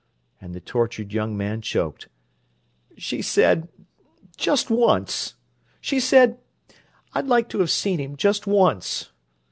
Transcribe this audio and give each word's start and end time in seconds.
And 0.41 0.55
the 0.55 0.59
tortured 0.59 1.13
young 1.13 1.37
man 1.37 1.61
choked. 1.61 2.07
"She 2.97 3.21
said—'just 3.21 4.71
once.' 4.71 5.35
She 5.79 5.99
said 5.99 6.39
'I'd 7.13 7.27
like 7.27 7.47
to 7.49 7.59
have 7.59 7.69
seen 7.69 7.99
him—just 7.99 8.47
once! 8.47 9.11